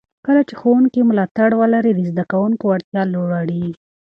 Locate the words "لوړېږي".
3.13-3.73